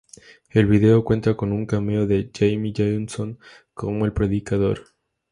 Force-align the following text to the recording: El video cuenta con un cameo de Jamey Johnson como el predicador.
El 0.49 0.65
video 0.65 1.03
cuenta 1.03 1.37
con 1.37 1.51
un 1.53 1.67
cameo 1.67 2.07
de 2.07 2.31
Jamey 2.33 2.73
Johnson 2.75 3.37
como 3.75 4.05
el 4.05 4.13
predicador. 4.13 4.83